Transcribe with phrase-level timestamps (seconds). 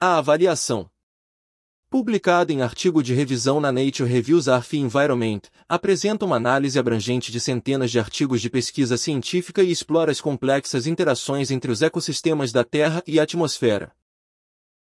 [0.00, 0.88] A avaliação
[1.90, 7.40] publicada em artigo de revisão na Nature Reviews Earth Environment, apresenta uma análise abrangente de
[7.40, 12.62] centenas de artigos de pesquisa científica e explora as complexas interações entre os ecossistemas da
[12.62, 13.97] Terra e a atmosfera.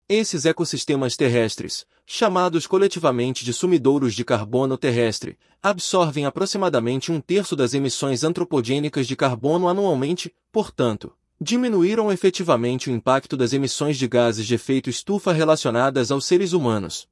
[0.09, 7.75] Esses ecossistemas terrestres, chamados coletivamente de sumidouros de carbono terrestre, absorvem aproximadamente um terço das
[7.75, 14.55] emissões antropogênicas de carbono anualmente, portanto, diminuíram efetivamente o impacto das emissões de gases de
[14.55, 17.09] efeito estufa relacionadas aos seres humanos.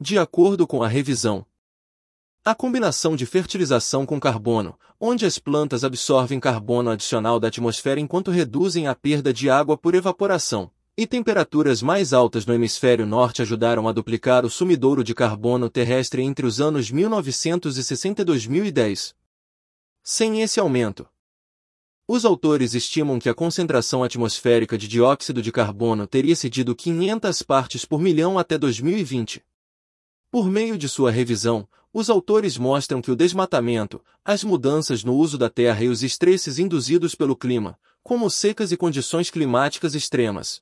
[0.00, 1.44] De acordo com a revisão,
[2.42, 8.30] a combinação de fertilização com carbono, onde as plantas absorvem carbono adicional da atmosfera enquanto
[8.30, 10.70] reduzem a perda de água por evaporação,
[11.00, 16.20] e temperaturas mais altas no hemisfério norte ajudaram a duplicar o sumidouro de carbono terrestre
[16.20, 19.14] entre os anos 1960 e 2010.
[20.02, 21.08] Sem esse aumento,
[22.06, 27.86] os autores estimam que a concentração atmosférica de dióxido de carbono teria cedido 500 partes
[27.86, 29.42] por milhão até 2020.
[30.30, 35.38] Por meio de sua revisão, os autores mostram que o desmatamento, as mudanças no uso
[35.38, 40.60] da terra e os estresses induzidos pelo clima, como secas e condições climáticas extremas,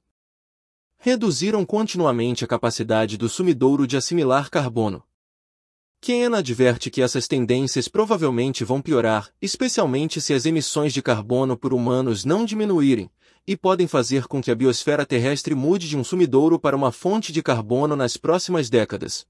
[0.99, 5.05] reduziram continuamente a capacidade do sumidouro de assimilar carbono.
[6.01, 11.73] Ken adverte que essas tendências provavelmente vão piorar, especialmente se as emissões de carbono por
[11.73, 13.11] humanos não diminuírem,
[13.47, 17.33] e podem fazer com que a biosfera terrestre mude de um sumidouro para uma fonte
[17.33, 19.27] de carbono nas próximas décadas.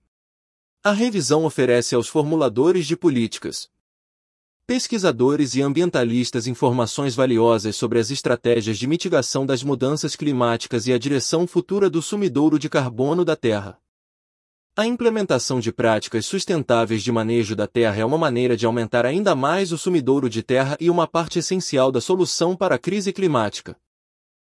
[0.82, 3.70] A revisão oferece aos formuladores de políticas,
[4.68, 10.98] pesquisadores e ambientalistas informações valiosas sobre as estratégias de mitigação das mudanças climáticas e a
[10.98, 13.78] direção futura do sumidouro de carbono da Terra.
[14.76, 19.34] A implementação de práticas sustentáveis de manejo da terra é uma maneira de aumentar ainda
[19.34, 23.74] mais o sumidouro de terra e uma parte essencial da solução para a crise climática.